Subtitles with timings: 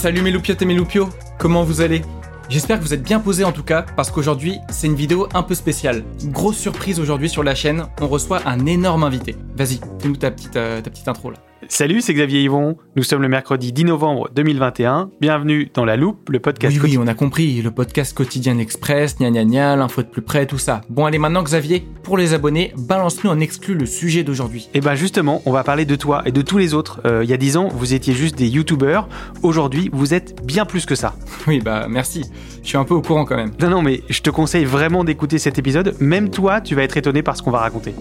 [0.00, 2.02] Salut mes loupiotes et mes loupiots, comment vous allez?
[2.48, 5.42] J'espère que vous êtes bien posés en tout cas, parce qu'aujourd'hui, c'est une vidéo un
[5.42, 6.04] peu spéciale.
[6.26, 9.34] Grosse surprise aujourd'hui sur la chaîne, on reçoit un énorme invité.
[9.56, 11.38] Vas-y, fais-nous ta petite, euh, ta petite intro là.
[11.66, 12.76] Salut, c'est Xavier Yvon.
[12.94, 15.10] Nous sommes le mercredi 10 novembre 2021.
[15.20, 16.78] Bienvenue dans La Loupe, le podcast.
[16.80, 20.22] Oui, oui, on a compris, le podcast quotidien express, gna gna gna, l'info de plus
[20.22, 20.82] près, tout ça.
[20.88, 24.68] Bon allez maintenant Xavier, pour les abonnés, balance-nous en exclu le sujet d'aujourd'hui.
[24.72, 27.00] Et ben justement, on va parler de toi et de tous les autres.
[27.06, 29.08] Euh, il y a 10 ans, vous étiez juste des youtubeurs.
[29.42, 31.14] Aujourd'hui, vous êtes bien plus que ça.
[31.48, 32.24] Oui bah merci,
[32.62, 33.50] je suis un peu au courant quand même.
[33.60, 35.96] Non, non, mais je te conseille vraiment d'écouter cet épisode.
[35.98, 37.94] Même toi, tu vas être étonné par ce qu'on va raconter.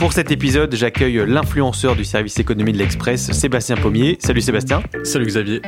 [0.00, 4.16] Pour cet épisode, j'accueille l'influenceur du service économie de l'Express, Sébastien Pommier.
[4.18, 4.82] Salut Sébastien.
[5.04, 5.60] Salut Xavier.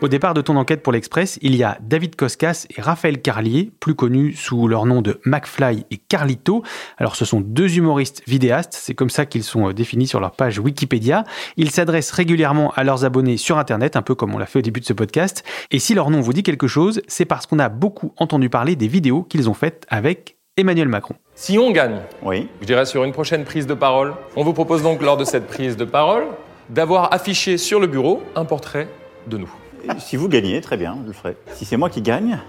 [0.00, 3.70] Au départ de ton enquête pour l'Express, il y a David Koskas et Raphaël Carlier,
[3.78, 6.64] plus connus sous leur nom de McFly et Carlito.
[6.96, 10.32] Alors ce sont deux humoristes vidéastes, c'est comme ça qu'ils sont euh, définis sur leur
[10.32, 11.22] page Wikipédia.
[11.56, 14.62] Ils s'adressent régulièrement à leurs abonnés sur Internet, un peu comme on l'a fait au
[14.62, 15.44] début de ce podcast.
[15.70, 18.74] Et si leur nom vous dit quelque chose, c'est parce qu'on a beaucoup entendu parler
[18.74, 21.14] des vidéos qu'ils ont faites avec Emmanuel Macron.
[21.36, 22.48] Si on gagne, Oui.
[22.60, 25.46] je dirais sur une prochaine prise de parole, on vous propose donc lors de cette
[25.46, 26.24] prise de parole
[26.68, 28.88] d'avoir affiché sur le bureau un portrait
[29.28, 29.50] de nous.
[29.98, 31.36] Si vous gagnez, très bien, je le ferai.
[31.54, 32.40] Si c'est moi qui gagne,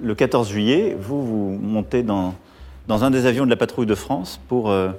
[0.00, 2.34] le 14 juillet, vous, vous montez dans,
[2.86, 4.90] dans un des avions de la patrouille de France pour, euh,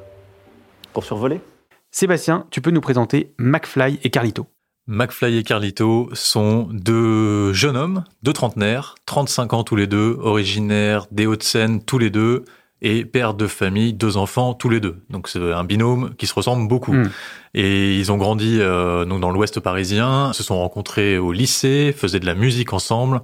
[0.91, 1.39] pour survoler.
[1.91, 4.47] Sébastien, tu peux nous présenter McFly et Carlito.
[4.87, 11.07] McFly et Carlito sont deux jeunes hommes, deux trentenaires, 35 ans tous les deux, originaires
[11.11, 12.45] des Hauts-de-Seine tous les deux,
[12.81, 15.03] et pères de famille, deux enfants tous les deux.
[15.09, 16.93] Donc c'est un binôme qui se ressemble beaucoup.
[16.93, 17.09] Mm.
[17.57, 22.19] Et ils ont grandi euh, donc dans l'Ouest parisien, se sont rencontrés au lycée, faisaient
[22.19, 23.21] de la musique ensemble.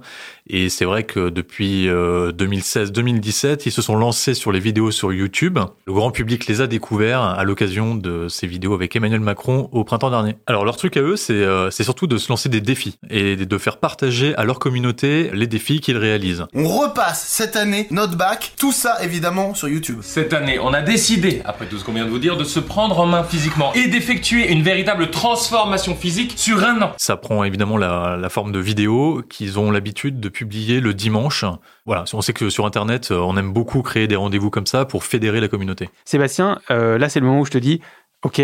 [0.48, 5.12] Et c'est vrai que depuis euh, 2016-2017, ils se sont lancés sur les vidéos sur
[5.12, 5.58] YouTube.
[5.86, 9.84] Le grand public les a découverts à l'occasion de ces vidéos avec Emmanuel Macron au
[9.84, 10.36] printemps dernier.
[10.46, 13.36] Alors leur truc à eux, c'est euh, c'est surtout de se lancer des défis et
[13.36, 16.46] de faire partager à leur communauté les défis qu'ils réalisent.
[16.54, 19.98] On repasse cette année notre bac, tout ça évidemment sur YouTube.
[20.00, 22.60] Cette année, on a décidé, après tout ce qu'on vient de vous dire, de se
[22.60, 26.92] prendre en main physiquement et d'effectuer une véritable transformation physique sur un an.
[26.96, 31.44] Ça prend évidemment la, la forme de vidéos qu'ils ont l'habitude de publier le dimanche.
[31.86, 34.84] Voilà, on sait que sur Internet, euh, on aime beaucoup créer des rendez-vous comme ça
[34.84, 35.90] pour fédérer la communauté.
[36.04, 37.80] Sébastien, euh, là c'est le moment où je te dis,
[38.22, 38.40] ok,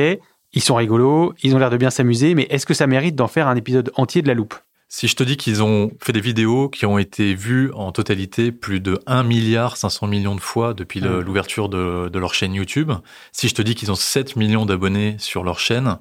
[0.52, 3.28] ils sont rigolos, ils ont l'air de bien s'amuser, mais est-ce que ça mérite d'en
[3.28, 4.54] faire un épisode entier de la loupe?
[4.90, 8.52] Si je te dis qu'ils ont fait des vidéos qui ont été vues en totalité
[8.52, 12.92] plus de 1 milliard 500 millions de fois depuis l'ouverture de, de leur chaîne YouTube,
[13.30, 15.98] si je te dis qu'ils ont 7 millions d'abonnés sur leur chaîne,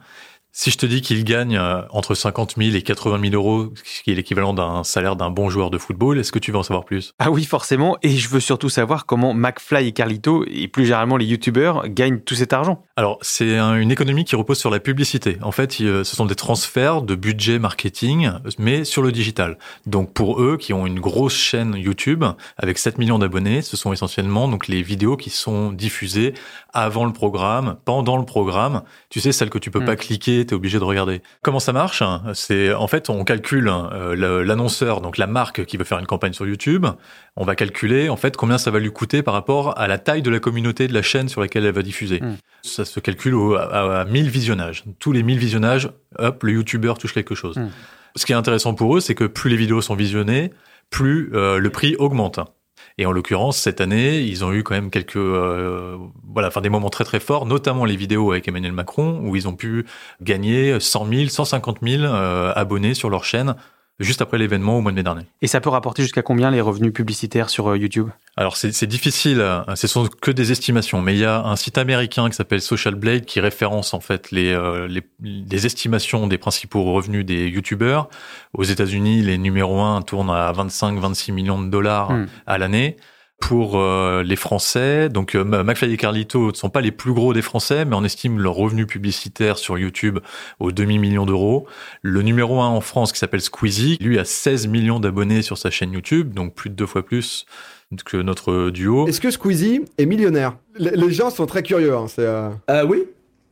[0.59, 4.01] si je te dis qu'ils gagnent euh, entre 50 000 et 80 000 euros, ce
[4.01, 6.63] qui est l'équivalent d'un salaire d'un bon joueur de football, est-ce que tu veux en
[6.63, 7.13] savoir plus?
[7.19, 11.16] Ah oui, forcément, et je veux surtout savoir comment McFly et Carlito, et plus généralement
[11.16, 12.84] les youtubeurs, gagnent tout cet argent.
[12.96, 15.38] Alors, c'est un- une économie qui repose sur la publicité.
[15.44, 19.59] En fait, il- ce sont des transferts de budget marketing, mais sur le digital.
[19.85, 22.25] Donc, pour eux, qui ont une grosse chaîne YouTube
[22.57, 26.34] avec 7 millions d'abonnés, ce sont essentiellement donc les vidéos qui sont diffusées
[26.73, 28.81] avant le programme, pendant le programme.
[29.11, 31.22] Tu sais, celles que tu peux pas cliquer, tu es obligé de regarder.
[31.44, 32.02] Comment ça marche
[32.34, 36.34] C'est en fait, on calcule euh, l'annonceur, donc la marque qui veut faire une campagne
[36.34, 36.85] sur YouTube.
[37.35, 40.22] On va calculer en fait combien ça va lui coûter par rapport à la taille
[40.23, 42.20] de la communauté de la chaîne sur laquelle elle va diffuser.
[42.22, 42.38] Mm.
[42.64, 44.84] Ça se calcule au- à, à 1000 visionnages.
[44.99, 47.58] Tous les 1000 visionnages, hop, le youtubeur touche quelque chose.
[47.58, 47.70] Mm.
[48.16, 50.52] Ce qui est intéressant pour eux, c'est que plus les vidéos sont visionnées,
[50.90, 52.40] plus euh, le prix augmente.
[52.97, 55.97] Et en l'occurrence, cette année, ils ont eu quand même quelques, euh,
[56.34, 59.47] voilà, enfin des moments très très forts, notamment les vidéos avec Emmanuel Macron, où ils
[59.47, 59.85] ont pu
[60.22, 63.55] gagner 100 000, 150 000 euh, abonnés sur leur chaîne
[63.99, 65.23] juste après l'événement au mois de mai dernier.
[65.41, 68.09] Et ça peut rapporter jusqu'à combien les revenus publicitaires sur euh, YouTube?
[68.35, 71.78] Alors c'est difficile, euh, ce sont que des estimations, mais il y a un site
[71.78, 76.38] américain qui s'appelle Social Blade qui référence en fait les, euh, les, les, estimations des
[76.38, 78.09] principaux revenus des YouTubeurs.
[78.53, 82.28] Aux États-Unis, les numéros 1 tournent à 25-26 millions de dollars hmm.
[82.46, 82.97] à l'année
[83.39, 85.09] pour euh, les Français.
[85.09, 88.03] Donc euh, McFly et Carlito ne sont pas les plus gros des Français, mais on
[88.03, 90.19] estime leur revenu publicitaire sur YouTube
[90.59, 91.67] aux demi-millions d'euros.
[92.01, 95.69] Le numéro un en France qui s'appelle Squeezie, lui a 16 millions d'abonnés sur sa
[95.69, 97.45] chaîne YouTube, donc plus de deux fois plus
[98.05, 99.07] que notre duo.
[99.07, 100.57] Est-ce que Squeezie est millionnaire?
[100.78, 101.95] Les, gens sont très curieux.
[101.95, 102.85] Hein, euh, euh...
[102.85, 103.05] oui.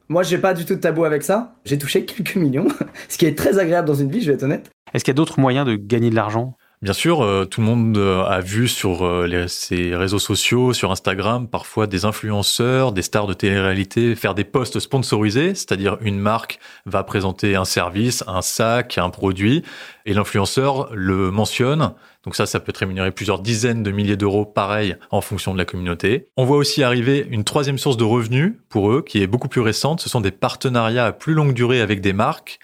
[0.07, 1.55] Moi, j'ai pas du tout de tabou avec ça.
[1.65, 2.67] J'ai touché quelques millions,
[3.09, 4.69] ce qui est très agréable dans une vie, je vais être honnête.
[4.93, 6.55] Est-ce qu'il y a d'autres moyens de gagner de l'argent?
[6.81, 10.73] Bien sûr, euh, tout le monde euh, a vu sur euh, les, ces réseaux sociaux,
[10.73, 16.19] sur Instagram, parfois des influenceurs, des stars de télé-réalité faire des posts sponsorisés, c'est-à-dire une
[16.19, 19.63] marque va présenter un service, un sac, un produit,
[20.05, 21.93] et l'influenceur le mentionne.
[22.25, 25.57] Donc ça, ça peut être rémunéré plusieurs dizaines de milliers d'euros, pareil, en fonction de
[25.57, 26.27] la communauté.
[26.35, 29.61] On voit aussi arriver une troisième source de revenus pour eux, qui est beaucoup plus
[29.61, 30.01] récente.
[30.01, 32.59] Ce sont des partenariats à plus longue durée avec des marques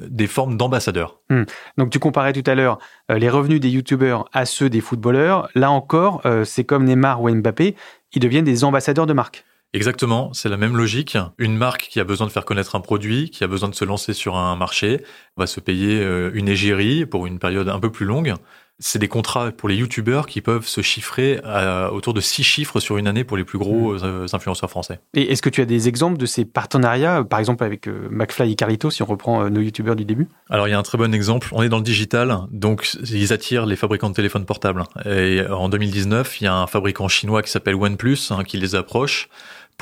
[0.00, 1.20] des formes d'ambassadeurs.
[1.30, 1.44] Hmm.
[1.78, 2.78] Donc tu comparais tout à l'heure
[3.10, 5.48] euh, les revenus des youtubeurs à ceux des footballeurs.
[5.54, 7.76] Là encore, euh, c'est comme Neymar ou Mbappé,
[8.14, 9.44] ils deviennent des ambassadeurs de marque.
[9.74, 11.16] Exactement, c'est la même logique.
[11.38, 13.86] Une marque qui a besoin de faire connaître un produit, qui a besoin de se
[13.86, 15.02] lancer sur un marché,
[15.38, 18.34] va se payer euh, une égérie pour une période un peu plus longue
[18.82, 22.80] c'est des contrats pour les youtubeurs qui peuvent se chiffrer à autour de six chiffres
[22.80, 24.00] sur une année pour les plus gros mmh.
[24.02, 24.98] euh, influenceurs français.
[25.14, 28.52] Et est-ce que tu as des exemples de ces partenariats, par exemple avec euh, McFly
[28.52, 30.28] et Carlito, si on reprend euh, nos youtubeurs du début?
[30.50, 31.48] Alors il y a un très bon exemple.
[31.52, 34.82] On est dans le digital, donc ils attirent les fabricants de téléphones portables.
[35.06, 38.74] Et en 2019, il y a un fabricant chinois qui s'appelle OnePlus hein, qui les
[38.74, 39.28] approche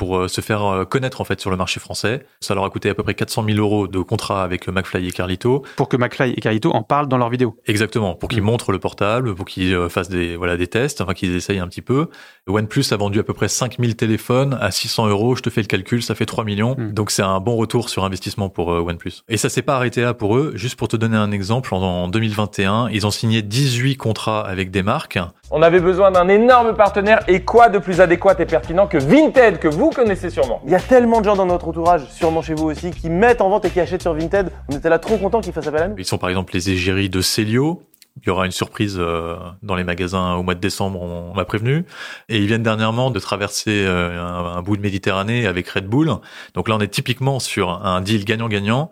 [0.01, 2.25] pour euh, se faire euh, connaître en fait sur le marché français.
[2.39, 5.07] Ça leur a coûté à peu près 400 000 euros de contrat avec euh, McFly
[5.07, 5.63] et Carlito.
[5.75, 7.55] Pour que McFly et Carlito en parlent dans leurs vidéos.
[7.67, 8.45] Exactement, pour qu'ils mm.
[8.45, 11.83] montrent le portable, pour qu'ils fassent des voilà des tests, enfin qu'ils essayent un petit
[11.83, 12.07] peu.
[12.47, 15.35] OnePlus a vendu à peu près 5000 téléphones à 600 euros.
[15.35, 16.75] Je te fais le calcul, ça fait 3 millions.
[16.75, 16.93] Mm.
[16.93, 19.21] Donc c'est un bon retour sur investissement pour OnePlus.
[19.29, 20.53] Et ça s'est pas arrêté là pour eux.
[20.55, 24.81] Juste pour te donner un exemple, en 2021, ils ont signé 18 contrats avec des
[24.81, 25.19] marques.
[25.51, 29.59] On avait besoin d'un énorme partenaire et quoi de plus adéquat et pertinent que Vinted
[29.59, 30.61] que vous connaissez sûrement.
[30.65, 33.41] Il y a tellement de gens dans notre entourage, sûrement chez vous aussi, qui mettent
[33.41, 34.51] en vente et qui achètent sur Vinted.
[34.69, 35.95] On était là trop contents qu'ils fassent appel à nous.
[35.97, 37.83] Ils sont par exemple les égéries de Célio.
[38.17, 41.45] Il y aura une surprise euh, dans les magasins au mois de décembre, on m'a
[41.45, 41.85] prévenu.
[42.27, 46.17] Et ils viennent dernièrement de traverser euh, un, bout de Méditerranée avec Red Bull.
[46.53, 48.91] Donc là, on est typiquement sur un deal gagnant-gagnant.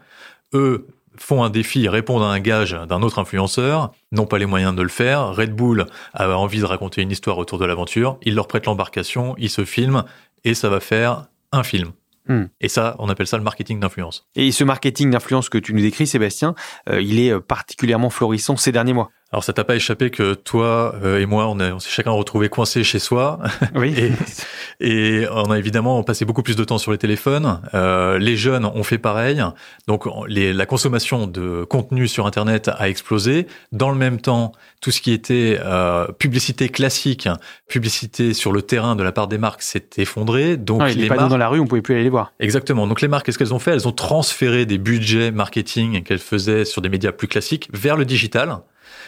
[0.54, 0.88] Eux
[1.20, 4.82] font un défi répondent à un gage d'un autre influenceur, n'ont pas les moyens de
[4.82, 5.36] le faire.
[5.36, 8.18] Red Bull a envie de raconter une histoire autour de l'aventure.
[8.24, 10.06] Ils leur prêtent l'embarcation, ils se filment
[10.44, 11.92] et ça va faire un film.
[12.28, 12.46] Hmm.
[12.62, 14.28] Et ça, on appelle ça le marketing d'influence.
[14.36, 16.54] Et ce marketing d'influence que tu nous décris, Sébastien,
[16.88, 19.10] euh, il est particulièrement florissant ces derniers mois.
[19.32, 22.50] Alors ça t'a pas échappé que toi euh, et moi, on, on s'est chacun retrouvé
[22.50, 23.40] coincé chez soi.
[23.76, 23.96] Oui.
[24.80, 27.62] et, on a évidemment passé beaucoup plus de temps sur les téléphones.
[27.76, 29.44] Euh, les jeunes ont fait pareil.
[29.88, 33.46] Donc les, la consommation de contenu sur Internet a explosé.
[33.72, 37.30] Dans le même temps, tout ce qui était euh, publicité classique,
[37.68, 40.58] publicité sur le terrain de la part des marques s'est effondré.
[40.58, 42.34] Donc les, les panneaux dans la rue, on pouvait plus aller les voir.
[42.40, 42.88] Exactement.
[42.88, 43.72] Donc les marques, qu'est-ce qu'elles ont fait?
[43.72, 48.06] Elles ont transféré des budgets marketing qu'elles faisaient sur des médias plus classiques vers le
[48.06, 48.62] digital.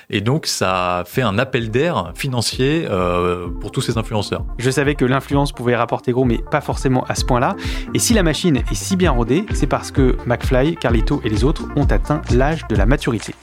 [0.09, 4.45] Et donc, ça fait un appel d'air financier euh, pour tous ces influenceurs.
[4.57, 7.55] Je savais que l'influence pouvait rapporter gros, mais pas forcément à ce point-là.
[7.93, 11.43] Et si la machine est si bien rodée, c'est parce que McFly, Carlito et les
[11.43, 13.33] autres ont atteint l'âge de la maturité.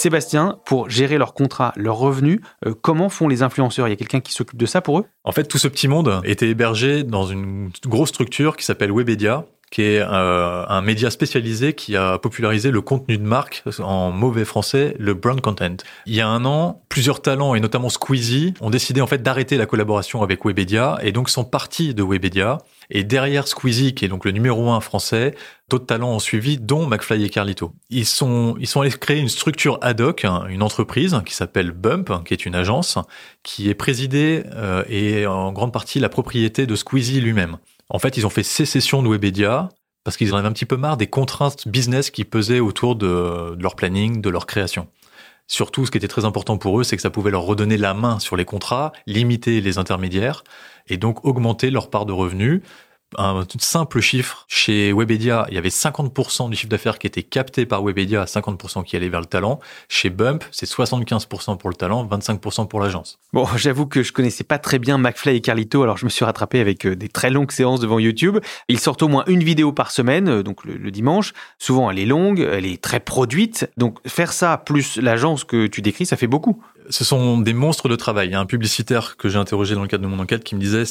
[0.00, 3.86] Sébastien, pour gérer leurs contrats, leurs revenus, euh, comment font les influenceurs?
[3.86, 5.04] Il y a quelqu'un qui s'occupe de ça pour eux?
[5.24, 9.44] En fait, tout ce petit monde était hébergé dans une grosse structure qui s'appelle Webedia,
[9.70, 14.44] qui est euh, un média spécialisé qui a popularisé le contenu de marque, en mauvais
[14.44, 15.76] français, le brand content.
[16.06, 19.56] Il y a un an, plusieurs talents, et notamment Squeezie, ont décidé en fait d'arrêter
[19.56, 22.58] la collaboration avec Webedia, et donc sont partis de Webedia.
[22.90, 25.36] Et derrière Squeezie, qui est donc le numéro un français,
[25.68, 27.72] d'autres talents ont suivi, dont McFly et Carlito.
[27.90, 31.70] Ils sont, ils sont allés créer une structure ad hoc, hein, une entreprise qui s'appelle
[31.70, 32.98] Bump, qui est une agence,
[33.44, 37.58] qui est présidée euh, et en grande partie la propriété de Squeezie lui-même.
[37.90, 39.68] En fait, ils ont fait sécession de Webedia
[40.04, 43.56] parce qu'ils en avaient un petit peu marre des contraintes business qui pesaient autour de,
[43.60, 44.88] leur planning, de leur création.
[45.48, 47.92] Surtout, ce qui était très important pour eux, c'est que ça pouvait leur redonner la
[47.92, 50.44] main sur les contrats, limiter les intermédiaires
[50.86, 52.62] et donc augmenter leur part de revenus
[53.18, 54.44] un simple chiffre.
[54.48, 58.84] Chez Webedia, il y avait 50% du chiffre d'affaires qui était capté par Webedia, 50%
[58.84, 59.60] qui allait vers le talent.
[59.88, 63.18] Chez Bump, c'est 75% pour le talent, 25% pour l'agence.
[63.32, 66.24] Bon, j'avoue que je connaissais pas très bien McFly et Carlito, alors je me suis
[66.24, 68.38] rattrapé avec euh, des très longues séances devant YouTube.
[68.68, 71.32] Ils sortent au moins une vidéo par semaine, euh, donc le, le dimanche.
[71.58, 73.68] Souvent, elle est longue, elle est très produite.
[73.76, 76.62] Donc faire ça plus l'agence que tu décris, ça fait beaucoup.
[76.90, 78.28] Ce sont des monstres de travail.
[78.28, 80.54] Il y a un publicitaire que j'ai interrogé dans le cadre de mon enquête qui
[80.54, 80.84] me disait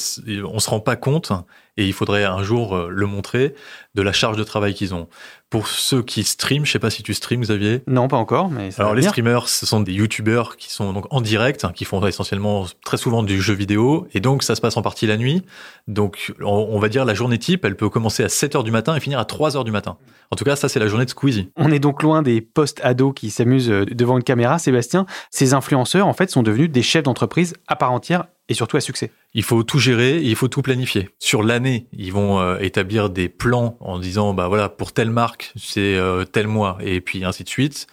[0.44, 1.32] on se rend pas compte
[1.76, 3.54] et il faudrait un jour euh, le montrer
[3.94, 5.08] de la charge de travail qu'ils ont.
[5.50, 7.82] Pour ceux qui streament, je sais pas si tu streams Xavier.
[7.88, 9.10] Non, pas encore, mais ça Alors va les venir.
[9.10, 12.96] streamers, ce sont des youtubeurs qui sont donc en direct, hein, qui font essentiellement très
[12.96, 15.42] souvent du jeu vidéo et donc ça se passe en partie la nuit.
[15.88, 18.70] Donc on, on va dire la journée type, elle peut commencer à 7 heures du
[18.70, 19.96] matin et finir à 3 heures du matin.
[20.30, 21.50] En tout cas, ça c'est la journée de Squeezie.
[21.56, 24.60] On est donc loin des post-ados qui s'amusent euh, devant une caméra.
[24.60, 28.76] Sébastien, ces influenceurs, en fait, sont devenus des chefs d'entreprise à part entière et surtout
[28.76, 29.12] à succès.
[29.32, 31.08] Il faut tout gérer, il faut tout planifier.
[31.20, 35.52] Sur l'année, ils vont euh, établir des plans en disant bah voilà pour telle marque
[35.56, 37.86] c'est euh, tel mois et puis ainsi de suite.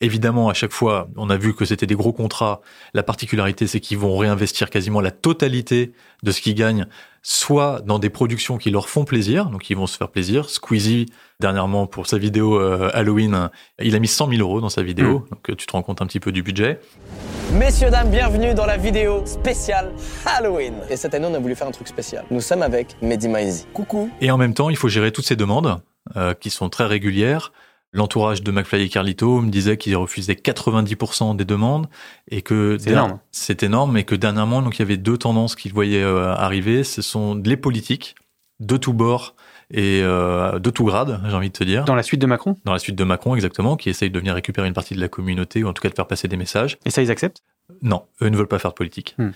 [0.00, 2.60] Évidemment, à chaque fois, on a vu que c'était des gros contrats.
[2.94, 6.86] La particularité, c'est qu'ils vont réinvestir quasiment la totalité de ce qu'ils gagnent,
[7.22, 10.50] soit dans des productions qui leur font plaisir, donc ils vont se faire plaisir.
[10.50, 11.06] Squeezie,
[11.40, 15.26] dernièrement, pour sa vidéo euh, Halloween, il a mis 100 000 euros dans sa vidéo,
[15.30, 16.80] donc euh, tu te rends compte un petit peu du budget.
[17.52, 19.92] Messieurs, dames, bienvenue dans la vidéo spéciale
[20.26, 20.74] Halloween.
[20.90, 22.24] Et cette année, on a voulu faire un truc spécial.
[22.32, 23.66] Nous sommes avec Mehdi Maizi.
[23.72, 24.10] Coucou.
[24.20, 25.80] Et en même temps, il faut gérer toutes ces demandes
[26.16, 27.52] euh, qui sont très régulières.
[27.94, 31.86] L'entourage de McFly et Carlito me disait qu'ils refusaient 90% des demandes
[32.28, 33.20] et que C'est énorme.
[33.30, 36.82] C'est énorme et que dernièrement, donc il y avait deux tendances qu'ils voyaient euh, arriver.
[36.82, 38.16] Ce sont les politiques
[38.58, 39.36] de tous bords
[39.70, 41.84] et euh, de tout grade, j'ai envie de te dire.
[41.84, 42.56] Dans la suite de Macron?
[42.64, 45.08] Dans la suite de Macron, exactement, qui essayent de venir récupérer une partie de la
[45.08, 46.78] communauté ou en tout cas de faire passer des messages.
[46.84, 47.42] Et ça, ils acceptent?
[47.80, 49.14] Non, eux ne veulent pas faire de politique.
[49.18, 49.30] Hmm.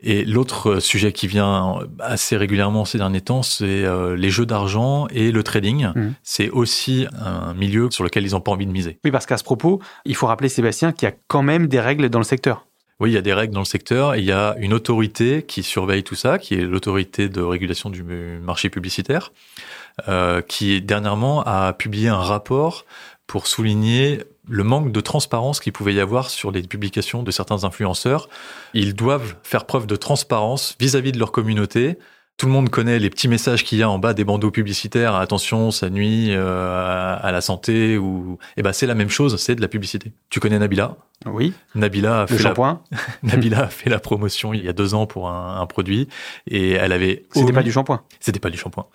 [0.00, 5.08] Et l'autre sujet qui vient assez régulièrement ces derniers temps, c'est euh, les jeux d'argent
[5.10, 5.88] et le trading.
[5.94, 6.12] Hmm.
[6.22, 8.98] C'est aussi un milieu sur lequel ils n'ont pas envie de miser.
[9.04, 11.80] Oui, parce qu'à ce propos, il faut rappeler, Sébastien, qu'il y a quand même des
[11.80, 12.64] règles dans le secteur.
[13.00, 15.44] Oui, il y a des règles dans le secteur et il y a une autorité
[15.44, 19.32] qui surveille tout ça, qui est l'autorité de régulation du marché publicitaire,
[20.08, 22.86] euh, qui dernièrement a publié un rapport
[23.28, 27.62] pour souligner le manque de transparence qu'il pouvait y avoir sur les publications de certains
[27.62, 28.28] influenceurs.
[28.74, 31.98] Ils doivent faire preuve de transparence vis-à-vis de leur communauté.
[32.38, 35.14] Tout le monde connaît les petits messages qu'il y a en bas des bandeaux publicitaires.
[35.14, 38.38] Attention, ça nuit euh, à la santé ou.
[38.56, 39.36] Eh ben, c'est la même chose.
[39.36, 40.12] C'est de la publicité.
[40.30, 40.96] Tu connais Nabila?
[41.26, 41.52] Oui.
[41.74, 42.50] Nabila a fait la...
[43.24, 46.08] Nabila a fait la promotion il y a deux ans pour un, un produit
[46.46, 47.24] et elle avait.
[47.32, 48.02] C'était omis- pas du shampoing.
[48.20, 48.86] C'était pas du shampoing.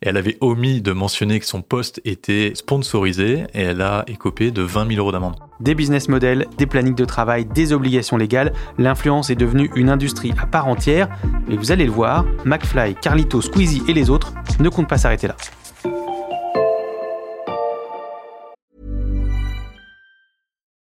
[0.00, 4.50] Et elle avait omis de mentionner que son poste était sponsorisé et elle a écopé
[4.52, 5.34] de 20 000 euros d'amende.
[5.60, 10.32] Des business models, des plannings de travail, des obligations légales, l'influence est devenue une industrie
[10.40, 11.08] à part entière.
[11.50, 15.26] Et vous allez le voir, McFly, Carlito, Squeezie et les autres ne comptent pas s'arrêter
[15.26, 15.36] là.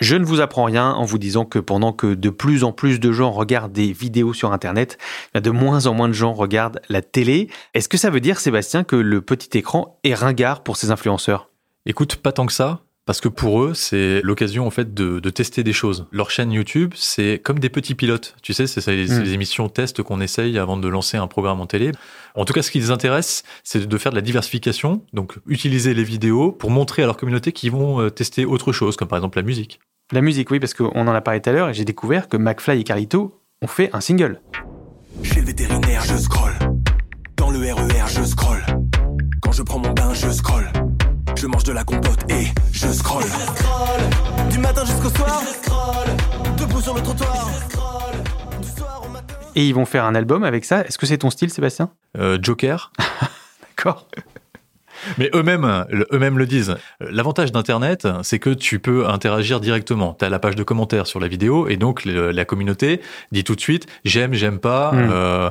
[0.00, 3.00] Je ne vous apprends rien en vous disant que pendant que de plus en plus
[3.00, 4.96] de gens regardent des vidéos sur Internet,
[5.34, 7.48] de moins en moins de gens regardent la télé.
[7.74, 11.50] Est-ce que ça veut dire, Sébastien, que le petit écran est ringard pour ces influenceurs?
[11.84, 12.80] Écoute, pas tant que ça.
[13.08, 16.04] Parce que pour eux, c'est l'occasion en fait de, de tester des choses.
[16.12, 18.36] Leur chaîne YouTube, c'est comme des petits pilotes.
[18.42, 19.22] Tu sais, c'est c'est Mm.
[19.22, 21.92] les émissions test qu'on essaye avant de lancer un programme en télé.
[22.34, 25.94] En tout cas, ce qui les intéresse, c'est de faire de la diversification, donc utiliser
[25.94, 29.16] les vidéos pour montrer à leur communauté qu'ils vont euh, tester autre chose, comme par
[29.16, 29.80] exemple la musique.
[30.12, 32.36] La musique, oui, parce qu'on en a parlé tout à l'heure et j'ai découvert que
[32.36, 34.42] McFly et Carlito ont fait un single.
[35.22, 36.52] Chez le vétérinaire, je scroll.
[37.38, 38.60] Dans le RER, je scroll.
[39.40, 40.70] Quand je prends mon bain, je scroll.
[41.40, 43.22] Je mange de la compote et je scroll.
[44.50, 45.42] Du matin jusqu'au soir.
[46.58, 47.48] Debout sur le trottoir.
[49.54, 50.82] Et ils vont faire un album avec ça.
[50.82, 52.92] Est-ce que c'est ton style, Sébastien Euh, Joker.
[53.76, 54.08] D'accord.
[55.16, 56.76] Mais eux-mêmes, le- eux-mêmes le disent.
[57.00, 60.14] L'avantage d'Internet, c'est que tu peux interagir directement.
[60.18, 63.00] Tu as la page de commentaires sur la vidéo et donc le- la communauté
[63.32, 64.92] dit tout de suite j'aime, j'aime pas.
[64.92, 65.08] Mm.
[65.12, 65.50] euh,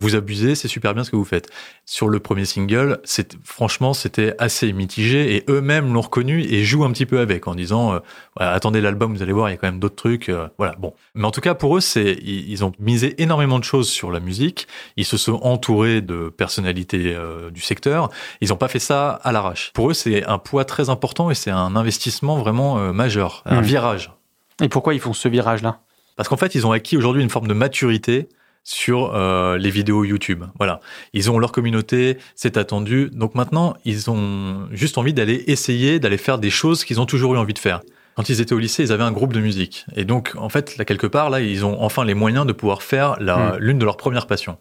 [0.00, 1.48] vous abusez, c'est super bien ce que vous faites.
[1.84, 6.84] Sur le premier single, c'est franchement c'était assez mitigé et eux-mêmes l'ont reconnu et jouent
[6.84, 7.98] un petit peu avec en disant euh,
[8.36, 10.28] attendez l'album, vous allez voir, il y a quand même d'autres trucs.
[10.28, 10.94] euh, voilà, bon.
[11.16, 14.20] Mais en tout cas pour eux, c'est ils, ont misé énormément de choses sur la
[14.20, 14.68] musique.
[14.96, 18.08] Ils se sont entourés de personnalités euh, du secteur.
[18.40, 19.72] Ils n'ont pas fait ça à l'arrache.
[19.74, 23.56] Pour eux, c'est un poids très important et c'est un investissement vraiment euh, majeur, un
[23.56, 23.62] Mhm.
[23.64, 24.12] virage.
[24.62, 25.80] Et pourquoi ils font ce virage-là?
[26.16, 28.28] Parce qu'en fait, ils ont acquis aujourd'hui une forme de maturité
[28.64, 30.44] sur euh, les vidéos YouTube.
[30.58, 30.80] Voilà,
[31.12, 33.10] ils ont leur communauté, c'est attendu.
[33.12, 37.34] Donc maintenant, ils ont juste envie d'aller essayer, d'aller faire des choses qu'ils ont toujours
[37.34, 37.80] eu envie de faire.
[38.16, 39.86] Quand ils étaient au lycée, ils avaient un groupe de musique.
[39.94, 42.82] Et donc, en fait, là, quelque part, là, ils ont enfin les moyens de pouvoir
[42.82, 43.56] faire la- Mm.
[43.60, 44.58] l'une de leurs premières passions.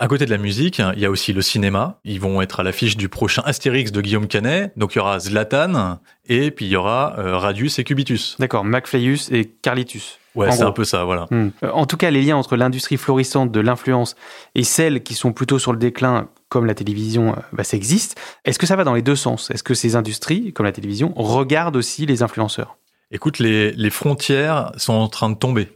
[0.00, 1.98] À côté de la musique, il y a aussi le cinéma.
[2.04, 4.72] Ils vont être à l'affiche du prochain Astérix de Guillaume Canet.
[4.76, 8.36] Donc, il y aura Zlatan et puis il y aura euh, Radius et Cubitus.
[8.38, 10.20] D'accord, McFlyus et Carlitus.
[10.36, 11.26] Ouais, c'est un peu ça, voilà.
[11.32, 11.48] Hmm.
[11.64, 14.14] Euh, En tout cas, les liens entre l'industrie florissante de l'influence
[14.54, 18.20] et celles qui sont plutôt sur le déclin, comme la télévision, euh, bah, ça existe.
[18.44, 19.50] Est-ce que ça va dans les deux sens?
[19.50, 22.76] Est-ce que ces industries, comme la télévision, regardent aussi les influenceurs?
[23.10, 25.70] Écoute, les, les frontières sont en train de tomber.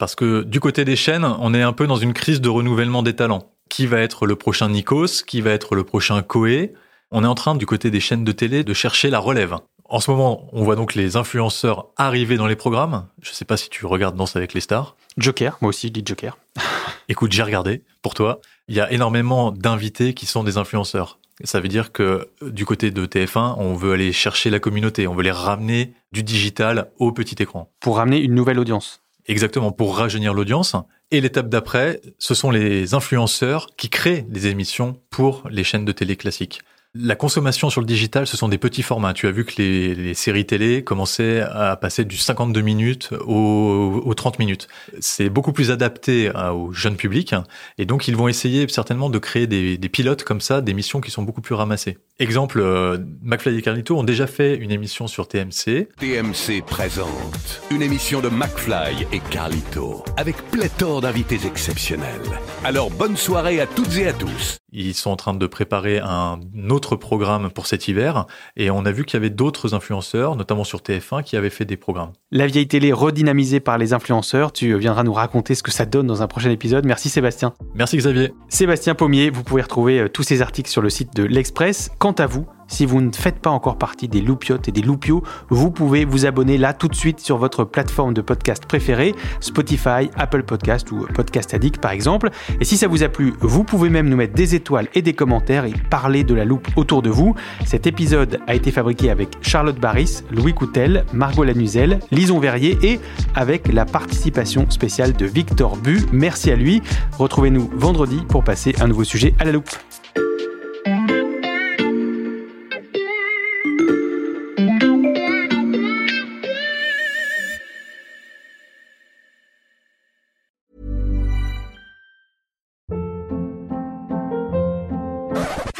[0.00, 3.02] Parce que du côté des chaînes, on est un peu dans une crise de renouvellement
[3.02, 3.52] des talents.
[3.68, 5.24] Qui va être le prochain Nikos?
[5.26, 6.72] Qui va être le prochain Koé?
[7.10, 9.58] On est en train, du côté des chaînes de télé, de chercher la relève.
[9.84, 13.08] En ce moment, on voit donc les influenceurs arriver dans les programmes.
[13.20, 14.96] Je sais pas si tu regardes Danse avec les stars.
[15.18, 16.38] Joker, moi aussi je dis Joker.
[17.10, 18.40] Écoute, j'ai regardé pour toi.
[18.68, 21.18] Il y a énormément d'invités qui sont des influenceurs.
[21.44, 25.06] Ça veut dire que euh, du côté de TF1, on veut aller chercher la communauté,
[25.06, 27.70] on veut les ramener du digital au petit écran.
[27.80, 29.02] Pour ramener une nouvelle audience.
[29.30, 30.74] Exactement, pour rajeunir l'audience.
[31.12, 35.92] Et l'étape d'après, ce sont les influenceurs qui créent des émissions pour les chaînes de
[35.92, 36.62] télé classiques.
[36.96, 39.14] La consommation sur le digital, ce sont des petits formats.
[39.14, 44.14] Tu as vu que les, séries télé commençaient à passer du 52 minutes au, aux
[44.14, 44.66] 30 minutes.
[44.98, 47.32] C'est beaucoup plus adapté à- au jeune public.
[47.78, 51.00] Et donc, ils vont essayer certainement de créer des, des pilotes comme ça, des missions
[51.00, 51.98] qui sont beaucoup plus ramassées.
[52.20, 55.88] Exemple, euh, McFly et Carlito ont déjà fait une émission sur TMC.
[55.96, 62.20] TMC présente une émission de McFly et Carlito avec pléthore d'invités exceptionnels.
[62.62, 64.58] Alors bonne soirée à toutes et à tous.
[64.72, 68.92] Ils sont en train de préparer un autre programme pour cet hiver et on a
[68.92, 72.12] vu qu'il y avait d'autres influenceurs, notamment sur TF1, qui avaient fait des programmes.
[72.30, 76.06] La vieille télé redynamisée par les influenceurs, tu viendras nous raconter ce que ça donne
[76.06, 76.84] dans un prochain épisode.
[76.84, 77.54] Merci Sébastien.
[77.74, 78.32] Merci Xavier.
[78.48, 81.90] Sébastien Pommier, vous pouvez retrouver euh, tous ces articles sur le site de l'Express.
[82.10, 85.22] Quant à vous, si vous ne faites pas encore partie des loupiotes et des loupios,
[85.48, 90.10] vous pouvez vous abonner là tout de suite sur votre plateforme de podcast préférée, Spotify,
[90.16, 92.30] Apple Podcast ou Podcast Addict par exemple.
[92.60, 95.12] Et si ça vous a plu, vous pouvez même nous mettre des étoiles et des
[95.12, 97.36] commentaires et parler de la loupe autour de vous.
[97.64, 102.98] Cet épisode a été fabriqué avec Charlotte Barris, Louis Coutel, Margot Lanuzel, Lison Verrier et
[103.36, 106.00] avec la participation spéciale de Victor Bu.
[106.10, 106.82] Merci à lui.
[107.20, 109.70] Retrouvez-nous vendredi pour passer un nouveau sujet à la loupe.